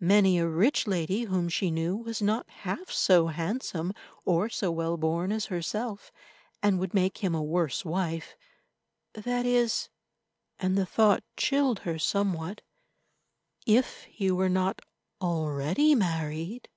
Many 0.00 0.38
a 0.38 0.48
rich 0.48 0.86
lady 0.86 1.24
whom 1.24 1.50
she 1.50 1.70
knew 1.70 1.98
was 1.98 2.22
not 2.22 2.48
half 2.48 2.90
so 2.90 3.26
handsome 3.26 3.92
or 4.24 4.48
so 4.48 4.70
well 4.70 4.96
born 4.96 5.30
as 5.30 5.44
herself, 5.52 6.10
and 6.62 6.78
would 6.80 6.94
make 6.94 7.18
him 7.18 7.34
a 7.34 7.42
worse 7.42 7.84
wife—that 7.84 9.44
is, 9.44 9.90
and 10.58 10.78
the 10.78 10.86
thought 10.86 11.24
chilled 11.36 11.80
her 11.80 11.98
somewhat—if 11.98 14.04
he 14.04 14.30
were 14.30 14.48
not 14.48 14.80
already 15.20 15.94
married. 15.94 16.70